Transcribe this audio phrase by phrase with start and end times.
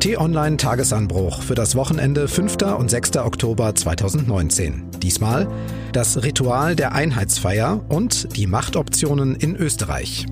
[0.00, 2.56] T-Online Tagesanbruch für das Wochenende 5.
[2.78, 3.18] und 6.
[3.18, 4.92] Oktober 2019.
[4.98, 5.46] Diesmal
[5.92, 10.24] das Ritual der Einheitsfeier und die Machtoptionen in Österreich.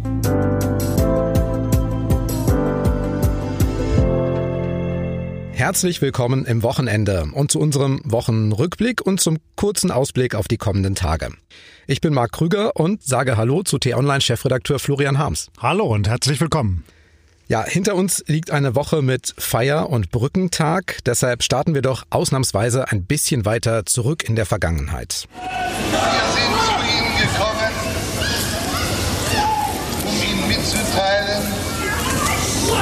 [5.53, 10.95] Herzlich willkommen im Wochenende und zu unserem Wochenrückblick und zum kurzen Ausblick auf die kommenden
[10.95, 11.29] Tage.
[11.87, 15.51] Ich bin Marc Krüger und sage Hallo zu T-Online-Chefredakteur Florian Harms.
[15.61, 16.85] Hallo und herzlich willkommen.
[17.51, 20.99] Ja, hinter uns liegt eine Woche mit Feier- und Brückentag.
[21.07, 25.27] Deshalb starten wir doch ausnahmsweise ein bisschen weiter zurück in der Vergangenheit.
[25.91, 25.99] Wir
[26.35, 27.73] sind zu Ihnen gekommen,
[30.05, 31.43] um Ihnen mitzuteilen,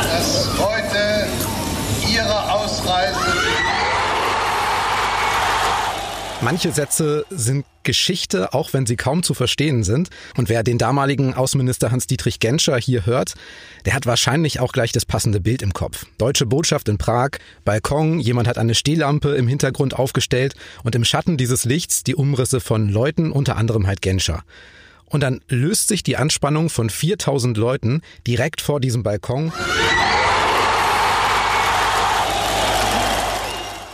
[0.03, 1.29] dass heute
[2.13, 3.46] Ihre Ausreise
[6.43, 10.11] Manche Sätze sind Geschichte, auch wenn sie kaum zu verstehen sind.
[10.37, 13.35] Und wer den damaligen Außenminister Hans-Dietrich Genscher hier hört,
[13.87, 16.05] der hat wahrscheinlich auch gleich das passende Bild im Kopf.
[16.19, 17.31] Deutsche Botschaft in Prag,
[17.65, 22.61] Balkon, jemand hat eine Stehlampe im Hintergrund aufgestellt und im Schatten dieses Lichts die Umrisse
[22.61, 24.43] von Leuten, unter anderem halt Genscher.
[25.07, 29.53] Und dann löst sich die Anspannung von 4000 Leuten direkt vor diesem Balkon.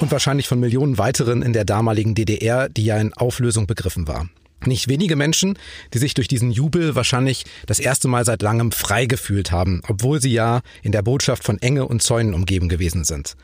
[0.02, 4.28] Und wahrscheinlich von Millionen weiteren in der damaligen DDR, die ja in Auflösung begriffen war.
[4.64, 5.58] Nicht wenige Menschen,
[5.94, 10.20] die sich durch diesen Jubel wahrscheinlich das erste Mal seit langem frei gefühlt haben, obwohl
[10.20, 13.34] sie ja in der Botschaft von Enge und Zäunen umgeben gewesen sind.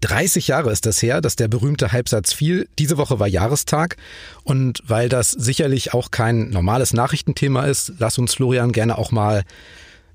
[0.00, 2.68] 30 Jahre ist das her, dass der berühmte Halbsatz fiel.
[2.78, 3.96] Diese Woche war Jahrestag.
[4.44, 9.42] Und weil das sicherlich auch kein normales Nachrichtenthema ist, lass uns Florian gerne auch mal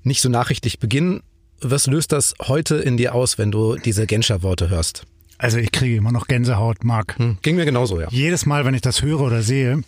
[0.02, 1.22] nicht so nachrichtlich beginnen.
[1.60, 5.04] Was löst das heute in dir aus, wenn du diese Genscher-Worte hörst?
[5.38, 7.18] Also ich kriege immer noch Gänsehaut, Marc.
[7.18, 8.08] Hm, ging mir genauso, ja.
[8.10, 9.82] Jedes Mal, wenn ich das höre oder sehe,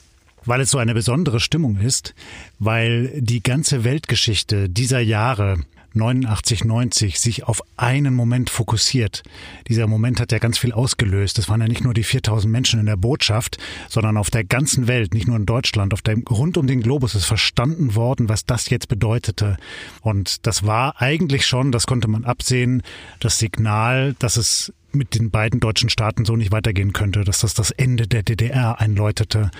[0.44, 2.14] weil es so eine besondere Stimmung ist,
[2.58, 5.58] weil die ganze Weltgeschichte dieser Jahre
[5.96, 9.22] 89, 90 sich auf einen Moment fokussiert.
[9.68, 11.38] Dieser Moment hat ja ganz viel ausgelöst.
[11.38, 14.86] Es waren ja nicht nur die 4000 Menschen in der Botschaft, sondern auf der ganzen
[14.86, 18.44] Welt, nicht nur in Deutschland, auf dem, rund um den Globus ist verstanden worden, was
[18.44, 19.56] das jetzt bedeutete.
[20.02, 22.82] Und das war eigentlich schon, das konnte man absehen,
[23.20, 27.54] das Signal, dass es mit den beiden deutschen Staaten so nicht weitergehen könnte, dass das
[27.54, 29.50] das Ende der DDR einläutete.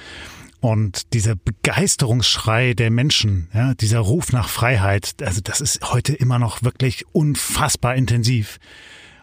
[0.60, 6.38] Und dieser Begeisterungsschrei der Menschen, ja, dieser Ruf nach Freiheit, also das ist heute immer
[6.38, 8.58] noch wirklich unfassbar intensiv.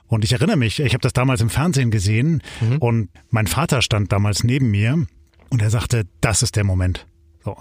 [0.08, 2.78] Und ich erinnere mich, ich habe das damals im Fernsehen gesehen mhm.
[2.78, 5.08] und mein Vater stand damals neben mir
[5.50, 7.08] und er sagte, das ist der Moment.
[7.44, 7.58] So.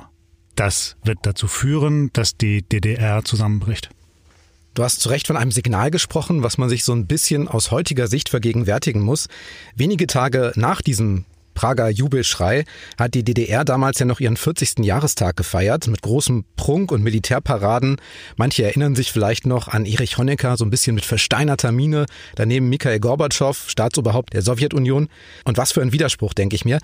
[0.55, 3.89] Das wird dazu führen, dass die DDR zusammenbricht.
[4.75, 7.71] Du hast zu Recht von einem Signal gesprochen, was man sich so ein bisschen aus
[7.71, 9.29] heutiger Sicht vergegenwärtigen muss.
[9.75, 12.65] Wenige Tage nach diesem Prager Jubelschrei
[12.99, 14.81] hat die DDR damals ja noch ihren 40.
[14.81, 17.97] Jahrestag gefeiert mit großem Prunk und Militärparaden.
[18.37, 22.07] Manche erinnern sich vielleicht noch an Erich Honecker, so ein bisschen mit versteinerter Miene.
[22.35, 25.09] Daneben Mikhail Gorbatschow, Staatsoberhaupt der Sowjetunion.
[25.45, 26.79] Und was für ein Widerspruch, denke ich mir.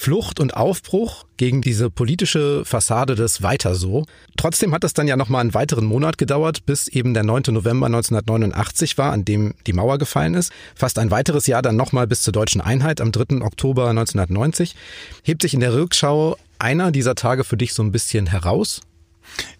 [0.00, 4.06] Flucht und Aufbruch gegen diese politische Fassade des Weiter so.
[4.38, 7.42] Trotzdem hat es dann ja noch mal einen weiteren Monat gedauert, bis eben der 9.
[7.48, 10.52] November 1989 war, an dem die Mauer gefallen ist.
[10.74, 13.42] Fast ein weiteres Jahr dann noch mal bis zur deutschen Einheit am 3.
[13.44, 14.74] Oktober 1990.
[15.22, 18.80] Hebt sich in der Rückschau einer dieser Tage für dich so ein bisschen heraus?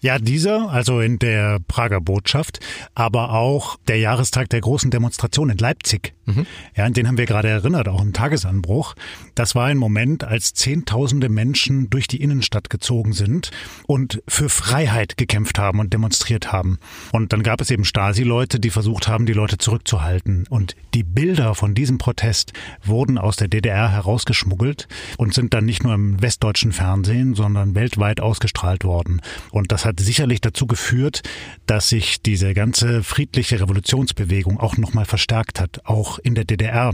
[0.01, 2.59] Ja, dieser, also in der Prager Botschaft,
[2.95, 6.13] aber auch der Jahrestag der großen Demonstration in Leipzig.
[6.25, 6.45] Mhm.
[6.75, 8.95] Ja, an den haben wir gerade erinnert, auch im Tagesanbruch.
[9.35, 13.51] Das war ein Moment, als Zehntausende Menschen durch die Innenstadt gezogen sind
[13.87, 16.79] und für Freiheit gekämpft haben und demonstriert haben.
[17.11, 20.45] Und dann gab es eben Stasi-Leute, die versucht haben, die Leute zurückzuhalten.
[20.49, 24.87] Und die Bilder von diesem Protest wurden aus der DDR herausgeschmuggelt
[25.17, 29.21] und sind dann nicht nur im westdeutschen Fernsehen, sondern weltweit ausgestrahlt worden.
[29.51, 31.23] Und das hat sicherlich dazu geführt,
[31.65, 36.93] dass sich diese ganze friedliche Revolutionsbewegung auch nochmal verstärkt hat, auch in der DDR.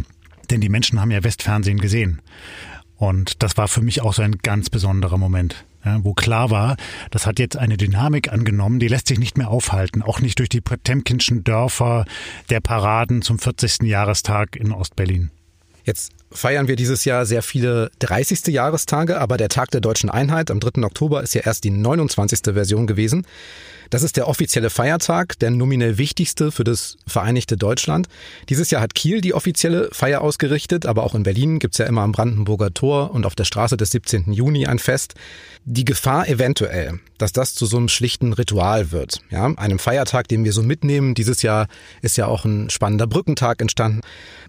[0.50, 2.22] Denn die Menschen haben ja Westfernsehen gesehen.
[2.96, 6.78] Und das war für mich auch so ein ganz besonderer Moment, ja, wo klar war,
[7.12, 10.50] das hat jetzt eine Dynamik angenommen, die lässt sich nicht mehr aufhalten, auch nicht durch
[10.50, 12.06] die Potemkinschen Dörfer
[12.50, 13.84] der Paraden zum 40.
[13.84, 15.30] Jahrestag in Ostberlin.
[15.88, 18.48] Jetzt feiern wir dieses Jahr sehr viele 30.
[18.48, 20.84] Jahrestage, aber der Tag der deutschen Einheit am 3.
[20.84, 22.40] Oktober ist ja erst die 29.
[22.54, 23.26] Version gewesen.
[23.90, 28.08] Das ist der offizielle Feiertag, der nominell wichtigste für das Vereinigte Deutschland.
[28.50, 32.02] Dieses Jahr hat Kiel die offizielle Feier ausgerichtet, aber auch in Berlin gibt's ja immer
[32.02, 34.34] am Brandenburger Tor und auf der Straße des 17.
[34.34, 35.14] Juni ein Fest.
[35.64, 40.44] Die Gefahr eventuell, dass das zu so einem schlichten Ritual wird, ja, einem Feiertag, den
[40.44, 41.14] wir so mitnehmen.
[41.14, 41.68] Dieses Jahr
[42.02, 44.02] ist ja auch ein spannender Brückentag entstanden.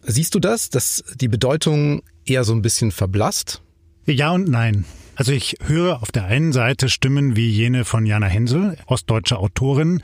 [0.02, 3.62] Siehst du das, dass die Bedeutung eher so ein bisschen verblasst?
[4.06, 4.84] Ja und nein.
[5.16, 10.02] Also ich höre auf der einen Seite Stimmen wie jene von Jana Hensel, ostdeutsche Autorin,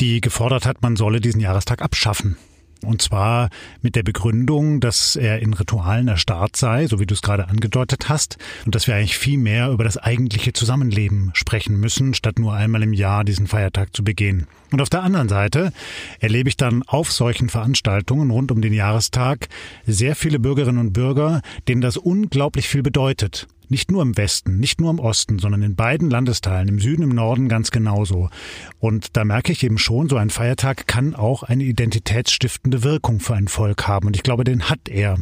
[0.00, 2.36] die gefordert hat, man solle diesen Jahrestag abschaffen.
[2.84, 3.50] Und zwar
[3.82, 8.08] mit der Begründung, dass er in Ritualen erstarrt sei, so wie du es gerade angedeutet
[8.08, 12.54] hast, und dass wir eigentlich viel mehr über das eigentliche Zusammenleben sprechen müssen, statt nur
[12.54, 14.46] einmal im Jahr diesen Feiertag zu begehen.
[14.70, 15.72] Und auf der anderen Seite
[16.20, 19.48] erlebe ich dann auf solchen Veranstaltungen rund um den Jahrestag
[19.86, 23.48] sehr viele Bürgerinnen und Bürger, denen das unglaublich viel bedeutet.
[23.68, 27.10] Nicht nur im Westen, nicht nur im Osten, sondern in beiden Landesteilen, im Süden, im
[27.10, 28.30] Norden ganz genauso.
[28.78, 33.34] Und da merke ich eben schon, so ein Feiertag kann auch eine identitätsstiftende Wirkung für
[33.34, 34.06] ein Volk haben.
[34.06, 35.16] Und ich glaube, den hat er.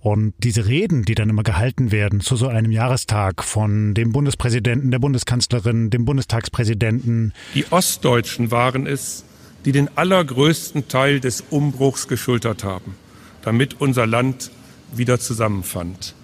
[0.00, 4.90] Und diese Reden, die dann immer gehalten werden zu so einem Jahrestag von dem Bundespräsidenten,
[4.90, 7.32] der Bundeskanzlerin, dem Bundestagspräsidenten.
[7.54, 9.24] Die Ostdeutschen waren es,
[9.64, 12.94] die den allergrößten Teil des Umbruchs geschultert haben,
[13.42, 14.52] damit unser Land
[14.94, 16.14] wieder zusammenfand.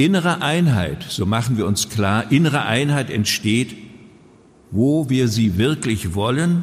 [0.00, 3.76] Innere Einheit, so machen wir uns klar, innere Einheit entsteht,
[4.70, 6.62] wo wir sie wirklich wollen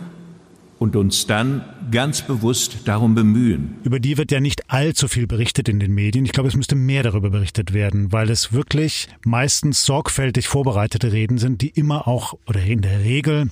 [0.79, 3.75] und uns dann ganz bewusst darum bemühen.
[3.83, 6.25] Über die wird ja nicht allzu viel berichtet in den Medien.
[6.25, 11.37] Ich glaube, es müsste mehr darüber berichtet werden, weil es wirklich meistens sorgfältig vorbereitete Reden
[11.37, 13.51] sind, die immer auch oder in der Regel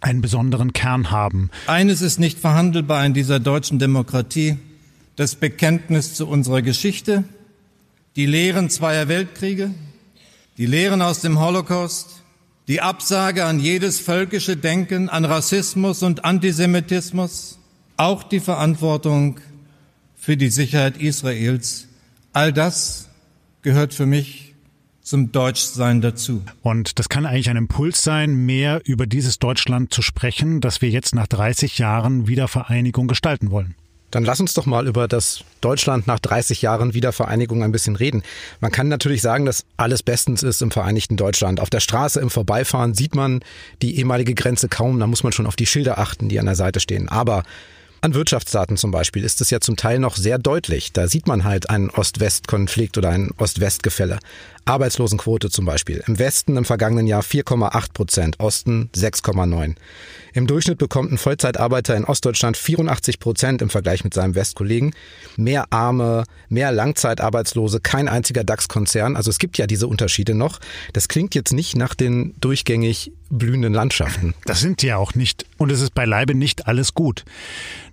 [0.00, 1.50] einen besonderen Kern haben.
[1.66, 4.56] Eines ist nicht verhandelbar in dieser deutschen Demokratie,
[5.14, 7.24] das Bekenntnis zu unserer Geschichte,
[8.16, 9.70] die Lehren zweier Weltkriege,
[10.56, 12.22] die Lehren aus dem Holocaust,
[12.66, 17.58] die Absage an jedes völkische Denken, an Rassismus und Antisemitismus,
[17.98, 19.38] auch die Verantwortung
[20.16, 21.86] für die Sicherheit Israels.
[22.32, 23.08] All das
[23.62, 24.54] gehört für mich
[25.02, 26.42] zum Deutschsein dazu.
[26.62, 30.90] Und das kann eigentlich ein Impuls sein, mehr über dieses Deutschland zu sprechen, das wir
[30.90, 33.76] jetzt nach 30 Jahren Wiedervereinigung gestalten wollen.
[34.16, 38.22] Dann lass uns doch mal über das Deutschland nach 30 Jahren Wiedervereinigung ein bisschen reden.
[38.60, 41.60] Man kann natürlich sagen, dass alles bestens ist im Vereinigten Deutschland.
[41.60, 43.40] Auf der Straße im Vorbeifahren sieht man
[43.82, 44.98] die ehemalige Grenze kaum.
[45.00, 47.10] Da muss man schon auf die Schilder achten, die an der Seite stehen.
[47.10, 47.42] Aber
[48.00, 50.94] an Wirtschaftsdaten zum Beispiel ist es ja zum Teil noch sehr deutlich.
[50.94, 54.18] Da sieht man halt einen Ost-West-Konflikt oder ein Ost-West-Gefälle.
[54.66, 56.02] Arbeitslosenquote zum Beispiel.
[56.06, 59.76] Im Westen im vergangenen Jahr 4,8 Prozent, Osten 6,9.
[60.36, 64.94] Im Durchschnitt bekommt ein Vollzeitarbeiter in Ostdeutschland 84 Prozent im Vergleich mit seinem Westkollegen.
[65.38, 69.16] Mehr Arme, mehr Langzeitarbeitslose, kein einziger DAX-Konzern.
[69.16, 70.58] Also es gibt ja diese Unterschiede noch.
[70.92, 74.34] Das klingt jetzt nicht nach den durchgängig blühenden Landschaften.
[74.44, 75.46] Das sind ja auch nicht.
[75.56, 77.24] Und es ist beileibe nicht alles gut.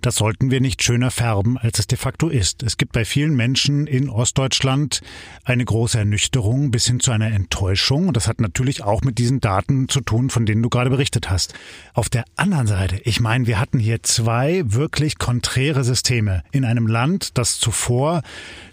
[0.00, 2.62] Das sollten wir nicht schöner färben, als es de facto ist.
[2.62, 5.00] Es gibt bei vielen Menschen in Ostdeutschland
[5.44, 8.08] eine große Ernüchterung bis hin zu einer Enttäuschung.
[8.08, 11.30] Und das hat natürlich auch mit diesen Daten zu tun, von denen du gerade berichtet
[11.30, 11.54] hast.
[11.92, 16.86] Auf der anderen Seite, ich meine, wir hatten hier zwei wirklich konträre Systeme in einem
[16.86, 18.22] Land, das zuvor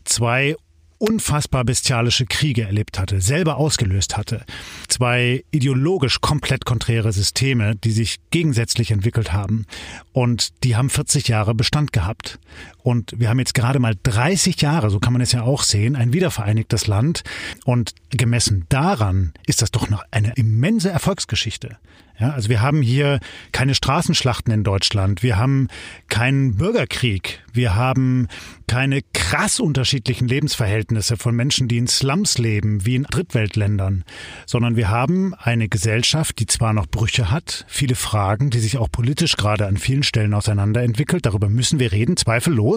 [0.03, 0.55] zwei
[1.01, 4.45] unfassbar bestialische Kriege erlebt hatte, selber ausgelöst hatte.
[4.87, 9.65] Zwei ideologisch komplett konträre Systeme, die sich gegensätzlich entwickelt haben.
[10.13, 12.39] Und die haben 40 Jahre Bestand gehabt.
[12.83, 15.95] Und wir haben jetzt gerade mal 30 Jahre, so kann man es ja auch sehen,
[15.95, 17.23] ein wiedervereinigtes Land.
[17.65, 21.77] Und gemessen daran ist das doch noch eine immense Erfolgsgeschichte.
[22.21, 23.19] Ja, also wir haben hier
[23.51, 25.23] keine Straßenschlachten in Deutschland.
[25.23, 25.69] Wir haben
[26.07, 27.41] keinen Bürgerkrieg.
[27.51, 28.27] Wir haben
[28.67, 34.03] keine krass unterschiedlichen Lebensverhältnisse von Menschen, die in Slums leben, wie in Drittweltländern,
[34.45, 38.91] sondern wir haben eine Gesellschaft, die zwar noch Brüche hat, viele Fragen, die sich auch
[38.91, 41.25] politisch gerade an vielen Stellen auseinanderentwickelt.
[41.25, 42.70] Darüber müssen wir reden, zweifellos.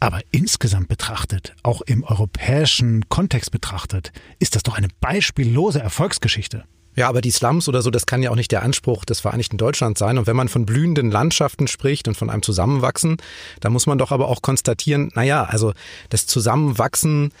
[0.00, 6.64] Aber insgesamt betrachtet, auch im europäischen Kontext betrachtet, ist das doch eine beispiellose Erfolgsgeschichte.
[6.96, 9.58] Ja, aber die Slums oder so, das kann ja auch nicht der Anspruch des Vereinigten
[9.58, 10.18] Deutschlands sein.
[10.18, 13.18] Und wenn man von blühenden Landschaften spricht und von einem Zusammenwachsen,
[13.60, 15.72] dann muss man doch aber auch konstatieren, naja, also
[16.08, 17.32] das Zusammenwachsen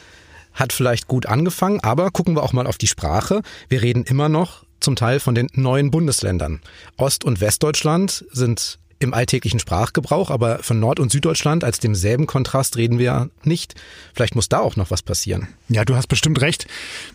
[0.52, 3.42] hat vielleicht gut angefangen, aber gucken wir auch mal auf die Sprache.
[3.68, 6.60] Wir reden immer noch zum Teil von den neuen Bundesländern.
[6.96, 12.76] Ost- und Westdeutschland sind im alltäglichen Sprachgebrauch, aber von Nord- und Süddeutschland als demselben Kontrast
[12.76, 13.74] reden wir nicht.
[14.14, 15.48] Vielleicht muss da auch noch was passieren.
[15.68, 16.66] Ja, du hast bestimmt recht.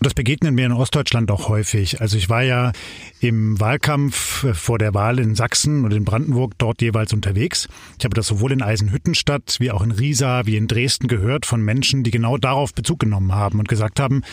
[0.02, 2.02] Das begegnet mir in Ostdeutschland auch häufig.
[2.02, 2.72] Also ich war ja
[3.20, 7.68] im Wahlkampf vor der Wahl in Sachsen und in Brandenburg dort jeweils unterwegs.
[8.00, 11.62] Ich habe das sowohl in Eisenhüttenstadt wie auch in Riesa wie in Dresden gehört von
[11.62, 14.24] Menschen, die genau darauf Bezug genommen haben und gesagt haben,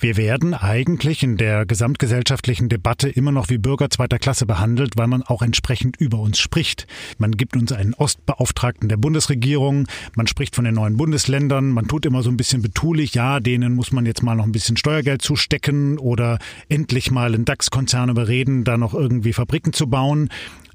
[0.00, 5.08] wir werden eigentlich in der gesamtgesellschaftlichen Debatte immer noch wie Bürger zweiter Klasse behandelt, weil
[5.08, 6.86] man auch entsprechend über uns spricht.
[7.18, 12.06] Man gibt uns einen Ostbeauftragten der Bundesregierung, man spricht von den neuen Bundesländern, man tut
[12.06, 15.22] immer so ein bisschen betulich, ja, denen muss man jetzt mal noch ein bisschen Steuergeld
[15.22, 20.28] zustecken oder endlich mal einen DAX-Konzern überreden, da noch irgendwie Fabriken zu bauen.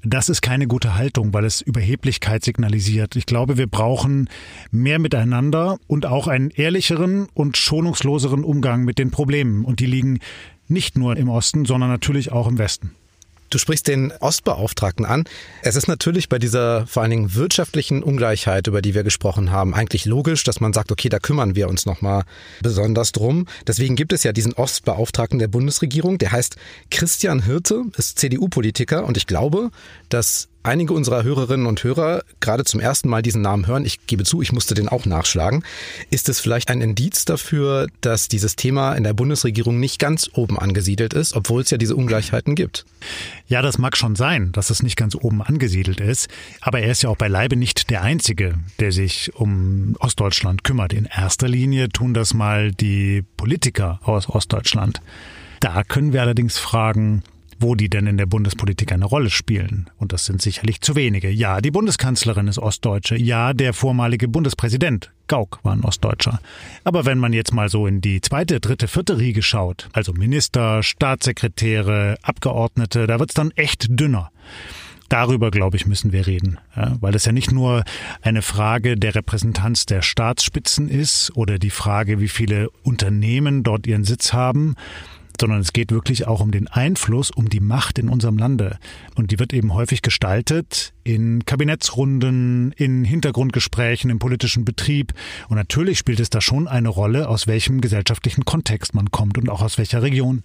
[0.04, 3.16] Das ist keine gute Haltung, weil es Überheblichkeit signalisiert.
[3.16, 4.28] Ich glaube, wir brauchen
[4.70, 9.64] mehr miteinander und auch einen ehrlicheren und schonungsloseren Umgang mit den Problemen.
[9.64, 10.20] Und die liegen
[10.68, 12.92] nicht nur im Osten, sondern natürlich auch im Westen.
[13.50, 15.24] Du sprichst den Ostbeauftragten an.
[15.62, 19.74] Es ist natürlich bei dieser vor allen Dingen wirtschaftlichen Ungleichheit, über die wir gesprochen haben,
[19.74, 22.24] eigentlich logisch, dass man sagt, okay, da kümmern wir uns nochmal
[22.62, 23.46] besonders drum.
[23.66, 26.56] Deswegen gibt es ja diesen Ostbeauftragten der Bundesregierung, der heißt
[26.90, 29.70] Christian Hirte, ist CDU-Politiker und ich glaube,
[30.08, 34.24] dass einige unserer Hörerinnen und Hörer gerade zum ersten Mal diesen Namen hören, ich gebe
[34.24, 35.64] zu, ich musste den auch nachschlagen,
[36.10, 40.58] ist es vielleicht ein Indiz dafür, dass dieses Thema in der Bundesregierung nicht ganz oben
[40.58, 42.84] angesiedelt ist, obwohl es ja diese Ungleichheiten gibt?
[43.46, 46.28] Ja, das mag schon sein, dass es nicht ganz oben angesiedelt ist,
[46.60, 50.92] aber er ist ja auch beileibe nicht der Einzige, der sich um Ostdeutschland kümmert.
[50.92, 55.00] In erster Linie tun das mal die Politiker aus Ostdeutschland.
[55.60, 57.22] Da können wir allerdings fragen,
[57.60, 59.90] wo die denn in der Bundespolitik eine Rolle spielen.
[59.96, 61.30] Und das sind sicherlich zu wenige.
[61.30, 63.16] Ja, die Bundeskanzlerin ist Ostdeutsche.
[63.16, 66.40] Ja, der vormalige Bundespräsident Gauck war ein Ostdeutscher.
[66.84, 70.82] Aber wenn man jetzt mal so in die zweite, dritte, vierte Riege schaut, also Minister,
[70.82, 74.30] Staatssekretäre, Abgeordnete, da wird's dann echt dünner.
[75.08, 77.82] Darüber, glaube ich, müssen wir reden, ja, weil es ja nicht nur
[78.20, 84.04] eine Frage der Repräsentanz der Staatsspitzen ist oder die Frage, wie viele Unternehmen dort ihren
[84.04, 84.74] Sitz haben,
[85.40, 88.78] sondern es geht wirklich auch um den Einfluss, um die Macht in unserem Lande.
[89.14, 95.14] Und die wird eben häufig gestaltet in Kabinettsrunden, in Hintergrundgesprächen, im politischen Betrieb.
[95.48, 99.48] Und natürlich spielt es da schon eine Rolle, aus welchem gesellschaftlichen Kontext man kommt und
[99.48, 100.42] auch aus welcher Region.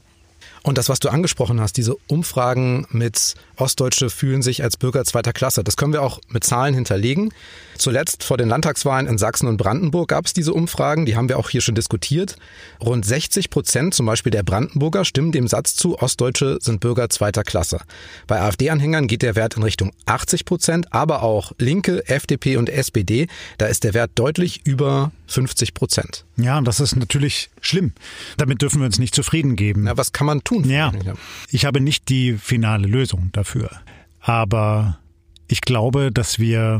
[0.61, 5.33] Und das, was du angesprochen hast, diese Umfragen mit Ostdeutsche fühlen sich als Bürger zweiter
[5.33, 7.33] Klasse, das können wir auch mit Zahlen hinterlegen.
[7.77, 11.39] Zuletzt vor den Landtagswahlen in Sachsen und Brandenburg gab es diese Umfragen, die haben wir
[11.39, 12.35] auch hier schon diskutiert.
[12.81, 17.43] Rund 60 Prozent zum Beispiel der Brandenburger stimmen dem Satz zu, Ostdeutsche sind Bürger zweiter
[17.43, 17.79] Klasse.
[18.27, 23.27] Bei AfD-Anhängern geht der Wert in Richtung 80 Prozent, aber auch Linke, FDP und SPD,
[23.57, 26.25] da ist der Wert deutlich über 50 Prozent.
[26.37, 27.93] Ja, das ist natürlich schlimm.
[28.37, 29.87] Damit dürfen wir uns nicht zufrieden geben.
[29.87, 30.69] Ja, was kann man tun?
[30.69, 30.91] Ja,
[31.49, 33.69] ich habe nicht die finale Lösung dafür.
[34.19, 34.99] Aber
[35.47, 36.79] ich glaube, dass wir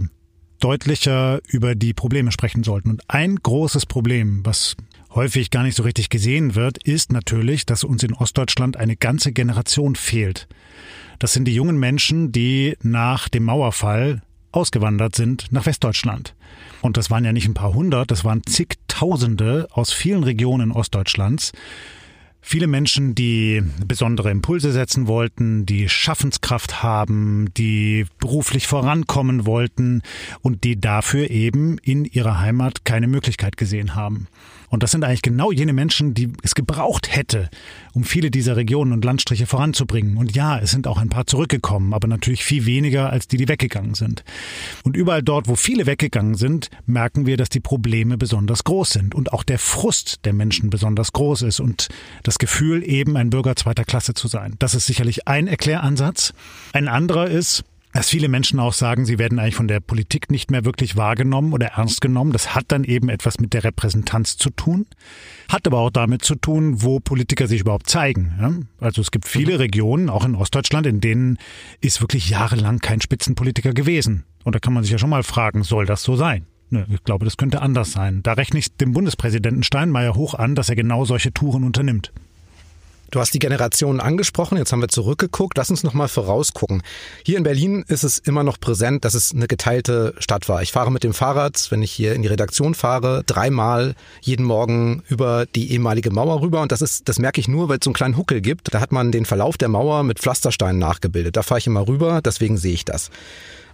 [0.64, 2.90] deutlicher über die Probleme sprechen sollten.
[2.90, 4.76] Und ein großes Problem, was
[5.14, 9.34] häufig gar nicht so richtig gesehen wird, ist natürlich, dass uns in Ostdeutschland eine ganze
[9.34, 10.48] Generation fehlt.
[11.20, 16.36] Das sind die jungen Menschen, die nach dem Mauerfall ausgewandert sind nach Westdeutschland.
[16.82, 21.52] Und das waren ja nicht ein paar hundert, das waren zigtausende aus vielen Regionen Ostdeutschlands.
[22.46, 30.02] Viele Menschen, die besondere Impulse setzen wollten, die Schaffenskraft haben, die beruflich vorankommen wollten
[30.42, 34.28] und die dafür eben in ihrer Heimat keine Möglichkeit gesehen haben.
[34.74, 37.52] Und das sind eigentlich genau jene Menschen, die es gebraucht hätte,
[37.94, 40.18] um viele dieser Regionen und Landstriche voranzubringen.
[40.18, 43.48] Und ja, es sind auch ein paar zurückgekommen, aber natürlich viel weniger als die, die
[43.48, 44.24] weggegangen sind.
[44.84, 49.14] Und überall dort, wo viele weggegangen sind, merken wir, dass die Probleme besonders groß sind
[49.14, 51.90] und auch der Frust der Menschen besonders groß ist und
[52.24, 54.56] das Gefühl, eben ein Bürger zweiter Klasse zu sein.
[54.58, 56.34] Das ist sicherlich ein Erkläransatz.
[56.74, 57.64] Ein anderer ist,
[57.94, 61.54] dass viele Menschen auch sagen, sie werden eigentlich von der Politik nicht mehr wirklich wahrgenommen
[61.54, 62.34] oder ernst genommen.
[62.34, 64.88] Das hat dann eben etwas mit der Repräsentanz zu tun,
[65.48, 68.68] hat aber auch damit zu tun, wo Politiker sich überhaupt zeigen.
[68.80, 71.38] Also es gibt viele Regionen, auch in Ostdeutschland, in denen
[71.82, 74.26] ist wirklich jahrelang kein Spitzenpolitiker gewesen.
[74.44, 76.48] Und da kann man sich ja schon mal fragen, soll das so sein?
[76.90, 78.24] Ich glaube, das könnte anders sein.
[78.24, 82.12] Da rechne ich dem Bundespräsidenten Steinmeier hoch an, dass er genau solche Touren unternimmt.
[83.14, 85.56] Du hast die Generationen angesprochen, jetzt haben wir zurückgeguckt.
[85.56, 86.82] Lass uns nochmal vorausgucken.
[87.24, 90.64] Hier in Berlin ist es immer noch präsent, dass es eine geteilte Stadt war.
[90.64, 95.04] Ich fahre mit dem Fahrrad, wenn ich hier in die Redaktion fahre, dreimal jeden Morgen
[95.10, 96.64] über die ehemalige Mauer rüber.
[96.64, 98.74] Und das ist, das merke ich nur, weil es so einen kleinen Huckel gibt.
[98.74, 101.38] Da hat man den Verlauf der Mauer mit Pflastersteinen nachgebildet.
[101.38, 103.12] Da fahre ich immer rüber, deswegen sehe ich das.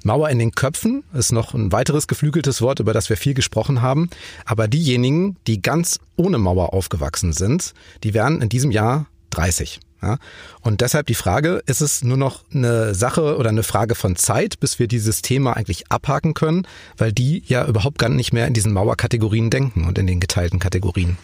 [0.04, 3.82] Mauer in den Köpfen ist noch ein weiteres geflügeltes Wort, über das wir viel gesprochen
[3.82, 4.10] haben.
[4.44, 9.80] Aber diejenigen, die ganz ohne Mauer aufgewachsen sind, die werden in diesem Jahr 30.
[10.02, 10.18] Ja?
[10.62, 14.60] Und deshalb die Frage, ist es nur noch eine Sache oder eine Frage von Zeit,
[14.60, 16.68] bis wir dieses Thema eigentlich abhaken können,
[16.98, 20.60] weil die ja überhaupt gar nicht mehr in diesen Mauerkategorien denken und in den geteilten
[20.60, 21.18] Kategorien.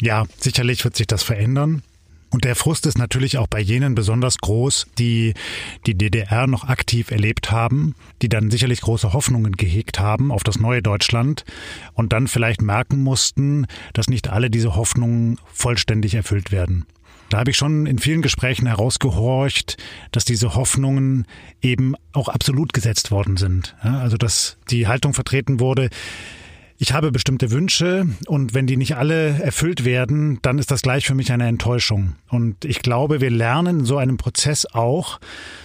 [0.00, 1.82] Ja, sicherlich wird sich das verändern.
[2.30, 5.32] Und der Frust ist natürlich auch bei jenen besonders groß, die
[5.86, 10.58] die DDR noch aktiv erlebt haben, die dann sicherlich große Hoffnungen gehegt haben auf das
[10.58, 11.44] neue Deutschland
[11.94, 16.84] und dann vielleicht merken mussten, dass nicht alle diese Hoffnungen vollständig erfüllt werden.
[17.30, 19.76] Da habe ich schon in vielen Gesprächen herausgehorcht,
[20.12, 21.26] dass diese Hoffnungen
[21.60, 23.76] eben auch absolut gesetzt worden sind.
[23.80, 25.90] also dass die Haltung vertreten wurde,
[26.80, 31.06] ich habe bestimmte Wünsche und wenn die nicht alle erfüllt werden, dann ist das gleich
[31.06, 32.14] für mich eine Enttäuschung.
[32.28, 35.18] Und ich glaube, wir lernen in so einem Prozess auch,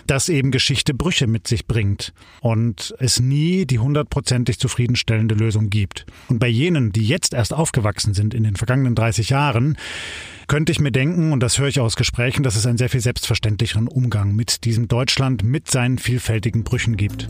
[0.08, 6.08] dass eben Geschichte Brüche mit sich bringt und es nie die hundertprozentig zufriedenstellende Lösung gibt.
[6.30, 9.78] Und bei jenen, die jetzt erst aufgewachsen sind in den vergangenen 30 Jahren,
[10.48, 13.02] könnte ich mir denken, und das höre ich aus Gesprächen, dass es einen sehr viel
[13.02, 17.30] selbstverständlicheren Umgang mit diesem Deutschland, mit seinen vielfältigen Brüchen gibt.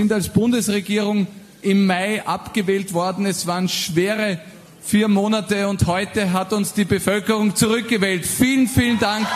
[0.00, 1.26] Sind als Bundesregierung
[1.60, 3.26] im Mai abgewählt worden.
[3.26, 4.40] Es waren schwere
[4.80, 8.24] vier Monate und heute hat uns die Bevölkerung zurückgewählt.
[8.24, 9.26] Vielen, vielen Dank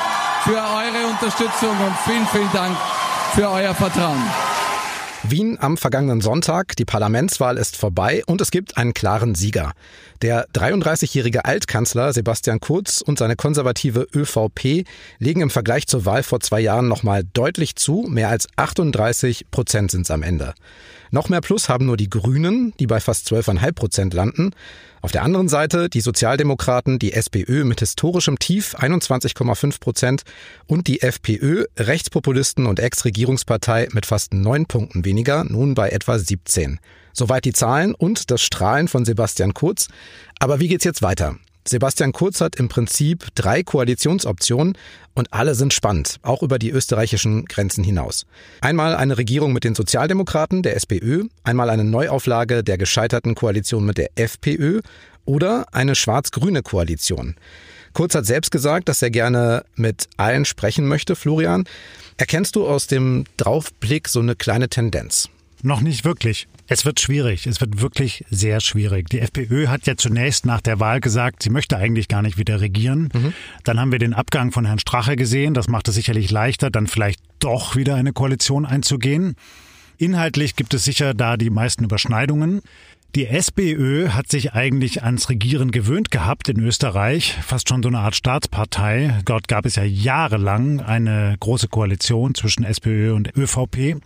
[0.42, 2.75] für eure Unterstützung und vielen, vielen Dank
[3.35, 4.23] für euer Vertrauen.
[5.26, 9.73] Wien am vergangenen Sonntag, die Parlamentswahl ist vorbei und es gibt einen klaren Sieger.
[10.21, 14.85] Der 33-jährige Altkanzler Sebastian Kurz und seine konservative ÖVP
[15.19, 18.07] legen im Vergleich zur Wahl vor zwei Jahren nochmal deutlich zu.
[18.07, 20.52] Mehr als 38 Prozent sind es am Ende.
[21.11, 24.50] Noch mehr Plus haben nur die Grünen, die bei fast 12,5 Prozent landen.
[25.04, 30.23] Auf der anderen Seite die Sozialdemokraten, die SPÖ mit historischem Tief 21,5 Prozent
[30.66, 36.80] und die FPÖ, Rechtspopulisten und Ex-Regierungspartei mit fast neun Punkten weniger, nun bei etwa 17.
[37.12, 39.88] Soweit die Zahlen und das Strahlen von Sebastian Kurz.
[40.38, 41.37] Aber wie geht's jetzt weiter?
[41.66, 44.76] Sebastian Kurz hat im Prinzip drei Koalitionsoptionen
[45.14, 48.26] und alle sind spannend, auch über die österreichischen Grenzen hinaus.
[48.61, 53.97] Einmal eine Regierung mit den Sozialdemokraten, der SPÖ, einmal eine Neuauflage der gescheiterten Koalition mit
[53.97, 54.80] der FPÖ
[55.25, 57.35] oder eine schwarz-grüne Koalition.
[57.94, 61.64] Kurz hat selbst gesagt, dass er gerne mit allen sprechen möchte, Florian.
[62.16, 65.30] Erkennst du aus dem Draufblick so eine kleine Tendenz?
[65.64, 66.47] Noch nicht wirklich.
[66.68, 67.47] Es wird schwierig.
[67.47, 69.09] Es wird wirklich sehr schwierig.
[69.09, 72.61] Die FPÖ hat ja zunächst nach der Wahl gesagt, sie möchte eigentlich gar nicht wieder
[72.61, 73.09] regieren.
[73.14, 73.33] Mhm.
[73.64, 75.54] Dann haben wir den Abgang von Herrn Strache gesehen.
[75.54, 79.37] Das macht es sicherlich leichter, dann vielleicht doch wieder eine Koalition einzugehen.
[79.97, 82.61] Inhaltlich gibt es sicher da die meisten Überschneidungen.
[83.14, 88.00] Die SPÖ hat sich eigentlich ans Regieren gewöhnt gehabt in Österreich, fast schon so eine
[88.00, 89.21] Art Staatspartei.
[89.25, 94.02] Dort gab es ja jahrelang eine große Koalition zwischen SPÖ und ÖVP.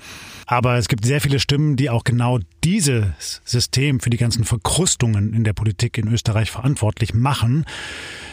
[0.50, 5.34] Aber es gibt sehr viele Stimmen, die auch genau dieses System für die ganzen Verkrustungen
[5.34, 7.66] in der Politik in Österreich verantwortlich machen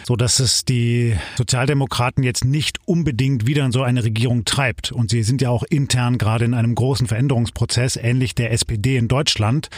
[0.07, 4.91] so dass es die Sozialdemokraten jetzt nicht unbedingt wieder in so eine Regierung treibt.
[4.91, 9.07] Und sie sind ja auch intern gerade in einem großen Veränderungsprozess, ähnlich der SPD in
[9.07, 9.69] Deutschland.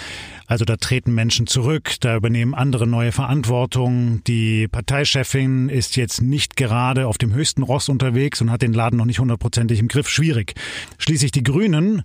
[0.46, 4.22] Also da treten Menschen zurück, da übernehmen andere neue Verantwortung.
[4.28, 8.98] Die Parteichefin ist jetzt nicht gerade auf dem höchsten Ross unterwegs und hat den Laden
[8.98, 10.10] noch nicht hundertprozentig im Griff.
[10.10, 10.56] Schwierig.
[10.98, 12.04] Schließlich die Grünen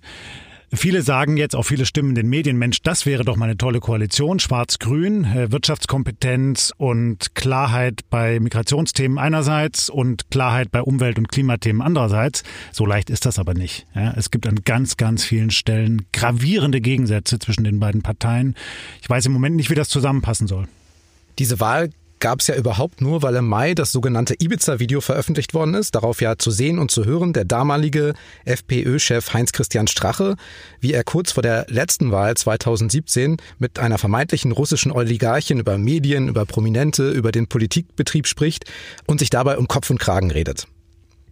[0.75, 3.57] Viele sagen jetzt, auch viele Stimmen in den Medien, Mensch, das wäre doch mal eine
[3.57, 11.29] tolle Koalition, Schwarz-Grün, äh, Wirtschaftskompetenz und Klarheit bei Migrationsthemen einerseits und Klarheit bei Umwelt- und
[11.29, 12.41] Klimathemen andererseits.
[12.71, 13.85] So leicht ist das aber nicht.
[13.93, 18.55] Ja, es gibt an ganz, ganz vielen Stellen gravierende Gegensätze zwischen den beiden Parteien.
[18.99, 20.67] Ich weiß im Moment nicht, wie das zusammenpassen soll.
[21.37, 21.91] Diese Wahl
[22.23, 25.93] gab es ja überhaupt nur, weil im Mai das sogenannte Ibiza-Video veröffentlicht worden ist.
[25.93, 28.13] Darauf ja zu sehen und zu hören der damalige
[28.45, 30.37] FPÖ-Chef Heinz-Christian Strache,
[30.79, 36.29] wie er kurz vor der letzten Wahl 2017 mit einer vermeintlichen russischen Oligarchin über Medien,
[36.29, 38.71] über Prominente, über den Politikbetrieb spricht
[39.05, 40.67] und sich dabei um Kopf und Kragen redet.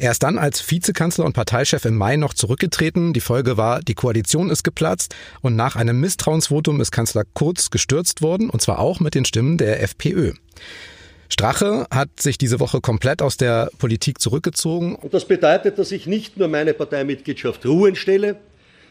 [0.01, 3.13] Er ist dann als Vizekanzler und Parteichef im Mai noch zurückgetreten.
[3.13, 8.23] Die Folge war, die Koalition ist geplatzt und nach einem Misstrauensvotum ist Kanzler Kurz gestürzt
[8.23, 10.33] worden, und zwar auch mit den Stimmen der FPÖ.
[11.29, 14.95] Strache hat sich diese Woche komplett aus der Politik zurückgezogen.
[14.95, 18.37] Und das bedeutet, dass ich nicht nur meine Parteimitgliedschaft ruhen stelle,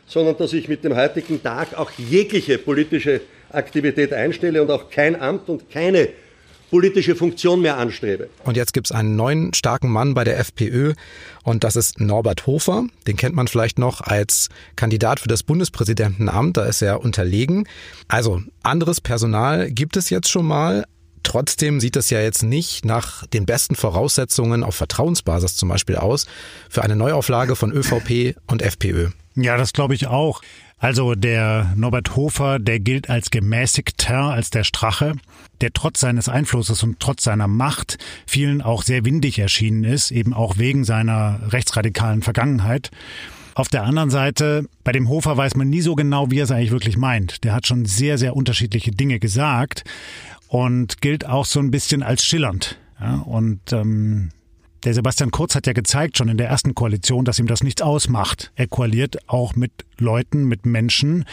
[0.06, 3.20] sondern dass ich mit dem heutigen Tag auch jegliche politische
[3.50, 6.10] Aktivität einstelle und auch kein Amt und keine
[6.70, 8.30] politische Funktion mehr anstrebe.
[8.44, 10.94] Und jetzt gibt es einen neuen starken Mann bei der FPÖ
[11.42, 12.86] und das ist Norbert Hofer.
[13.06, 17.66] Den kennt man vielleicht noch als Kandidat für das Bundespräsidentenamt, da ist er unterlegen.
[18.08, 20.84] Also anderes Personal gibt es jetzt schon mal.
[21.22, 26.26] Trotzdem sieht es ja jetzt nicht nach den besten Voraussetzungen auf Vertrauensbasis zum Beispiel aus
[26.70, 29.10] für eine Neuauflage von ÖVP und FPÖ.
[29.36, 30.40] Ja, das glaube ich auch.
[30.80, 35.12] Also der Norbert Hofer, der gilt als gemäßigter als der Strache,
[35.60, 40.32] der trotz seines Einflusses und trotz seiner Macht vielen auch sehr windig erschienen ist, eben
[40.32, 42.90] auch wegen seiner rechtsradikalen Vergangenheit.
[43.54, 46.50] Auf der anderen Seite, bei dem Hofer weiß man nie so genau, wie er es
[46.50, 47.44] eigentlich wirklich meint.
[47.44, 49.84] Der hat schon sehr, sehr unterschiedliche Dinge gesagt
[50.48, 52.78] und gilt auch so ein bisschen als schillernd.
[52.98, 54.30] Ja, und ähm,
[54.84, 57.82] der Sebastian Kurz hat ja gezeigt schon in der ersten Koalition, dass ihm das nichts
[57.82, 58.52] ausmacht.
[58.54, 61.24] Er koaliert auch mit Leuten, mit Menschen,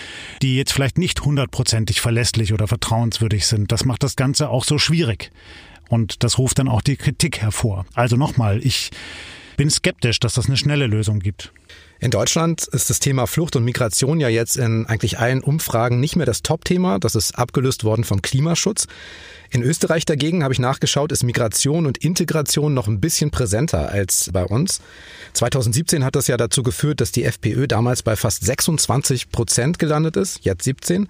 [0.41, 3.71] die jetzt vielleicht nicht hundertprozentig verlässlich oder vertrauenswürdig sind.
[3.71, 5.31] Das macht das Ganze auch so schwierig.
[5.89, 7.85] Und das ruft dann auch die Kritik hervor.
[7.93, 8.91] Also nochmal, ich
[9.55, 11.53] bin skeptisch, dass das eine schnelle Lösung gibt.
[11.99, 16.15] In Deutschland ist das Thema Flucht und Migration ja jetzt in eigentlich allen Umfragen nicht
[16.15, 16.99] mehr das Top-Thema.
[16.99, 18.85] Das ist abgelöst worden vom Klimaschutz.
[19.49, 24.29] In Österreich dagegen, habe ich nachgeschaut, ist Migration und Integration noch ein bisschen präsenter als
[24.31, 24.79] bei uns.
[25.33, 30.17] 2017 hat das ja dazu geführt, dass die FPÖ damals bei fast 26 Prozent gelandet
[30.17, 31.09] ist, jetzt 17.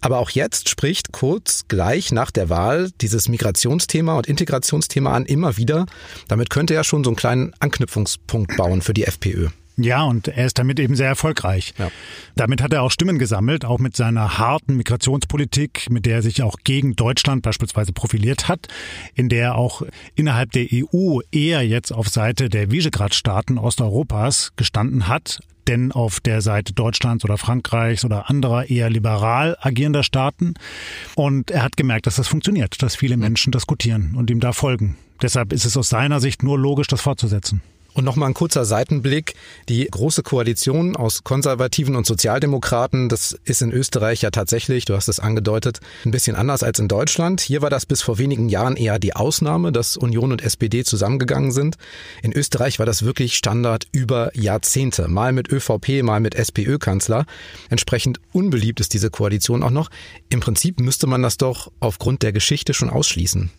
[0.00, 5.56] Aber auch jetzt spricht Kurz gleich nach der Wahl dieses Migrationsthema und Integrationsthema an immer
[5.56, 5.86] wieder.
[6.26, 9.48] Damit könnte er schon so einen kleinen Anknüpfungspunkt bauen für die FPÖ.
[9.80, 11.72] Ja, und er ist damit eben sehr erfolgreich.
[11.78, 11.90] Ja.
[12.34, 16.42] Damit hat er auch Stimmen gesammelt, auch mit seiner harten Migrationspolitik, mit der er sich
[16.42, 18.66] auch gegen Deutschland beispielsweise profiliert hat,
[19.14, 19.82] in der er auch
[20.16, 25.38] innerhalb der EU eher jetzt auf Seite der Visegrad-Staaten Osteuropas gestanden hat,
[25.68, 30.54] denn auf der Seite Deutschlands oder Frankreichs oder anderer eher liberal agierender Staaten.
[31.14, 34.96] Und er hat gemerkt, dass das funktioniert, dass viele Menschen diskutieren und ihm da folgen.
[35.22, 37.60] Deshalb ist es aus seiner Sicht nur logisch, das fortzusetzen.
[37.94, 39.34] Und nochmal ein kurzer Seitenblick.
[39.68, 45.08] Die große Koalition aus Konservativen und Sozialdemokraten, das ist in Österreich ja tatsächlich, du hast
[45.08, 47.40] es angedeutet, ein bisschen anders als in Deutschland.
[47.40, 51.50] Hier war das bis vor wenigen Jahren eher die Ausnahme, dass Union und SPD zusammengegangen
[51.50, 51.76] sind.
[52.22, 55.08] In Österreich war das wirklich Standard über Jahrzehnte.
[55.08, 57.26] Mal mit ÖVP, mal mit SPÖ-Kanzler.
[57.68, 59.90] Entsprechend unbeliebt ist diese Koalition auch noch.
[60.28, 63.50] Im Prinzip müsste man das doch aufgrund der Geschichte schon ausschließen.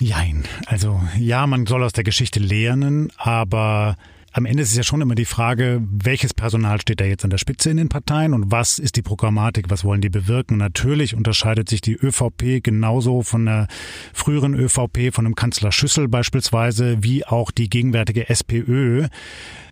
[0.00, 0.44] Jein.
[0.66, 3.96] Also ja, man soll aus der Geschichte lernen, aber
[4.36, 7.30] am Ende ist es ja schon immer die Frage, welches Personal steht da jetzt an
[7.30, 10.56] der Spitze in den Parteien und was ist die Programmatik, was wollen die bewirken.
[10.56, 13.68] Natürlich unterscheidet sich die ÖVP genauso von der
[14.12, 19.06] früheren ÖVP, von dem Kanzler Schüssel beispielsweise, wie auch die gegenwärtige SPÖ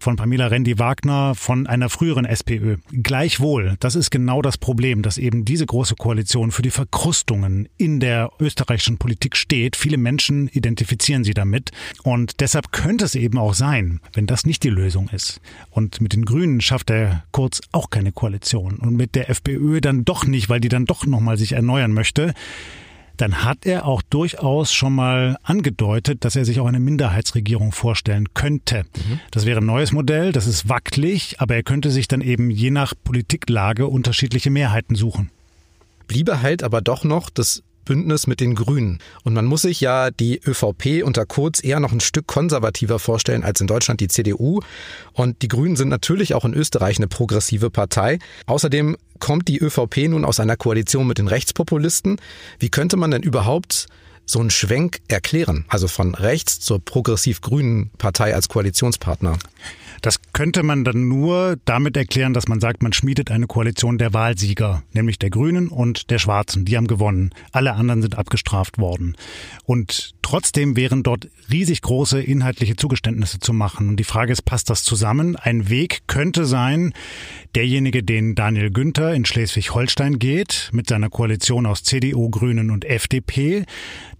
[0.03, 2.79] von Pamela Rendi-Wagner, von einer früheren SPÖ.
[2.90, 8.01] Gleichwohl, das ist genau das Problem, dass eben diese große Koalition für die Verkrustungen in
[8.01, 9.77] der österreichischen Politik steht.
[9.77, 11.70] Viele Menschen identifizieren sie damit
[12.03, 15.40] und deshalb könnte es eben auch sein, wenn das nicht die Lösung ist.
[15.70, 20.04] Und mit den Grünen schafft er kurz auch keine Koalition und mit der FPÖ dann
[20.04, 22.34] doch nicht, weil die dann doch nochmal sich erneuern möchte
[23.16, 28.34] dann hat er auch durchaus schon mal angedeutet, dass er sich auch eine Minderheitsregierung vorstellen
[28.34, 28.84] könnte.
[28.96, 29.20] Mhm.
[29.30, 32.70] Das wäre ein neues Modell, das ist wackelig, aber er könnte sich dann eben je
[32.70, 35.30] nach Politiklage unterschiedliche Mehrheiten suchen.
[36.08, 38.98] Bliebe halt aber doch noch das Bündnis mit den Grünen.
[39.24, 43.44] Und man muss sich ja die ÖVP unter Kurz eher noch ein Stück konservativer vorstellen
[43.44, 44.60] als in Deutschland die CDU.
[45.12, 48.18] Und die Grünen sind natürlich auch in Österreich eine progressive Partei.
[48.46, 52.20] Außerdem kommt die ÖVP nun aus einer Koalition mit den Rechtspopulisten.
[52.58, 53.86] Wie könnte man denn überhaupt
[54.26, 55.64] so einen Schwenk erklären?
[55.68, 59.38] Also von rechts zur progressiv-grünen Partei als Koalitionspartner.
[60.02, 64.12] Das könnte man dann nur damit erklären, dass man sagt, man schmiedet eine Koalition der
[64.12, 66.64] Wahlsieger, nämlich der Grünen und der Schwarzen.
[66.64, 67.30] Die haben gewonnen.
[67.52, 69.16] Alle anderen sind abgestraft worden.
[69.64, 73.88] Und trotzdem wären dort riesig große inhaltliche Zugeständnisse zu machen.
[73.88, 75.36] Und die Frage ist, passt das zusammen?
[75.36, 76.94] Ein Weg könnte sein,
[77.54, 83.64] derjenige, den Daniel Günther in Schleswig-Holstein geht, mit seiner Koalition aus CDU, Grünen und FDP.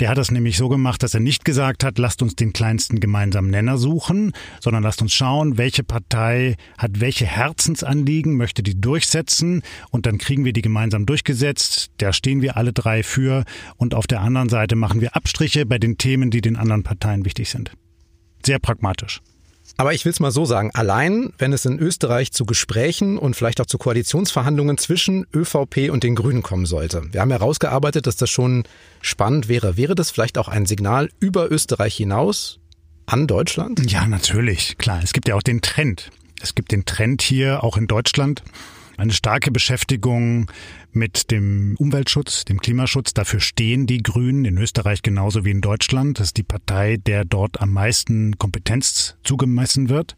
[0.01, 3.01] Der hat das nämlich so gemacht, dass er nicht gesagt hat, lasst uns den kleinsten
[3.01, 9.63] gemeinsamen Nenner suchen, sondern lasst uns schauen, welche Partei hat welche Herzensanliegen, möchte die durchsetzen
[9.91, 11.91] und dann kriegen wir die gemeinsam durchgesetzt.
[11.99, 13.45] Da stehen wir alle drei für
[13.77, 17.25] und auf der anderen Seite machen wir Abstriche bei den Themen, die den anderen Parteien
[17.25, 17.73] wichtig sind.
[18.45, 19.21] Sehr pragmatisch.
[19.77, 23.35] Aber ich will es mal so sagen, allein wenn es in Österreich zu Gesprächen und
[23.35, 27.03] vielleicht auch zu Koalitionsverhandlungen zwischen ÖVP und den Grünen kommen sollte.
[27.13, 28.65] Wir haben herausgearbeitet, dass das schon
[29.01, 29.77] spannend wäre.
[29.77, 32.61] Wäre das vielleicht auch ein Signal über Österreich hinaus
[33.07, 33.91] an Deutschland?
[33.91, 35.01] Ja, natürlich, klar.
[35.03, 36.11] Es gibt ja auch den Trend.
[36.41, 38.43] Es gibt den Trend hier auch in Deutschland.
[38.97, 40.51] Eine starke Beschäftigung
[40.93, 43.15] mit dem Umweltschutz, dem Klimaschutz.
[43.15, 46.19] Dafür stehen die Grünen in Österreich genauso wie in Deutschland.
[46.19, 50.17] Das ist die Partei, der dort am meisten Kompetenz zugemessen wird.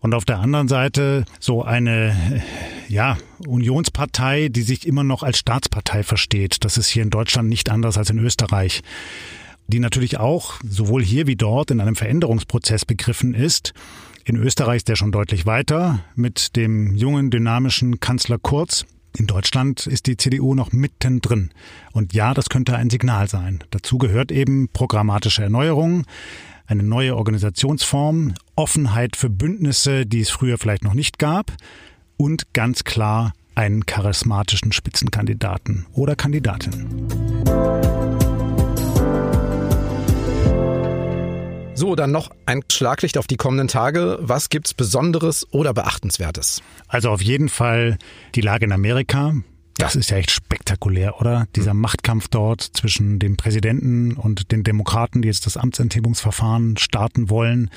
[0.00, 2.42] Und auf der anderen Seite so eine,
[2.88, 6.64] ja, Unionspartei, die sich immer noch als Staatspartei versteht.
[6.64, 8.82] Das ist hier in Deutschland nicht anders als in Österreich.
[9.66, 13.74] Die natürlich auch sowohl hier wie dort in einem Veränderungsprozess begriffen ist.
[14.28, 18.84] In Österreich ist der schon deutlich weiter mit dem jungen, dynamischen Kanzler Kurz,
[19.16, 21.48] in Deutschland ist die CDU noch mittendrin.
[21.92, 23.64] Und ja, das könnte ein Signal sein.
[23.70, 26.04] Dazu gehört eben programmatische Erneuerung,
[26.66, 31.54] eine neue Organisationsform, Offenheit für Bündnisse, die es früher vielleicht noch nicht gab
[32.18, 36.86] und ganz klar einen charismatischen Spitzenkandidaten oder Kandidatin.
[41.78, 44.18] So, dann noch ein Schlaglicht auf die kommenden Tage.
[44.20, 46.60] Was gibt's Besonderes oder Beachtenswertes?
[46.88, 47.98] Also auf jeden Fall
[48.34, 49.32] die Lage in Amerika.
[49.76, 51.46] Das ist ja echt spektakulär, oder?
[51.54, 51.82] Dieser mhm.
[51.82, 57.70] Machtkampf dort zwischen dem Präsidenten und den Demokraten, die jetzt das Amtsenthebungsverfahren starten wollen.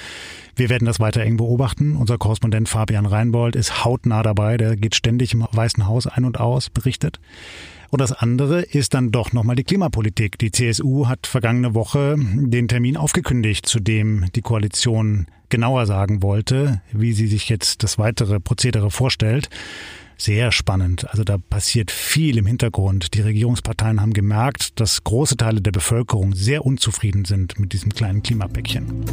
[0.56, 1.96] Wir werden das weiter eng beobachten.
[1.96, 4.58] Unser Korrespondent Fabian Reinbold ist hautnah dabei.
[4.58, 7.20] Der geht ständig im Weißen Haus ein und aus, berichtet.
[7.92, 10.40] Und das andere ist dann doch nochmal die Klimapolitik.
[10.40, 16.82] Die CSU hat vergangene Woche den Termin aufgekündigt, zu dem die Koalition genauer sagen wollte,
[16.94, 19.50] wie sie sich jetzt das weitere Prozedere vorstellt
[20.22, 21.10] sehr spannend.
[21.10, 23.16] Also da passiert viel im Hintergrund.
[23.16, 28.22] Die Regierungsparteien haben gemerkt, dass große Teile der Bevölkerung sehr unzufrieden sind mit diesem kleinen
[28.22, 29.04] Klimapäckchen.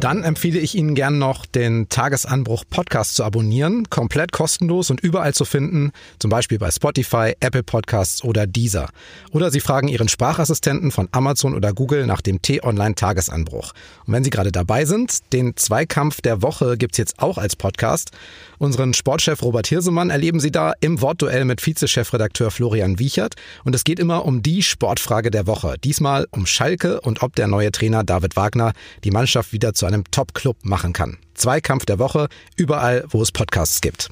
[0.00, 5.32] Dann empfehle ich Ihnen gern noch den Tagesanbruch Podcast zu abonnieren, komplett kostenlos und überall
[5.32, 8.90] zu finden, zum Beispiel bei Spotify, Apple Podcasts oder Deezer.
[9.32, 13.72] Oder Sie fragen Ihren Sprachassistenten von Amazon oder Google nach dem T-Online Tagesanbruch.
[14.06, 18.10] Und wenn Sie gerade dabei sind, den Zweikampf der Woche gibt's jetzt auch als Podcast.
[18.58, 23.34] Unseren Sportchef Robert Hirsemann erleben Sie da im Wortduell mit Vizechefredakteur Florian Wiechert.
[23.64, 25.76] Und es geht immer um die Sportfrage der Woche.
[25.82, 30.58] Diesmal um Schalke und ob der neue Trainer David Wagner die Mannschaft wieder einem Top-Club
[30.62, 31.18] machen kann.
[31.34, 34.10] Zweikampf der Woche, überall, wo es Podcasts gibt.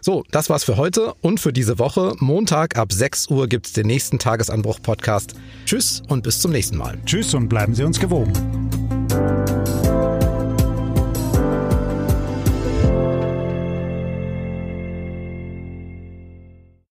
[0.00, 2.14] So, das war's für heute und für diese Woche.
[2.18, 5.34] Montag ab 6 Uhr gibt's den nächsten Tagesanbruch-Podcast.
[5.64, 6.98] Tschüss und bis zum nächsten Mal.
[7.06, 8.32] Tschüss und bleiben Sie uns gewogen.